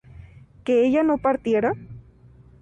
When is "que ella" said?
0.63-1.03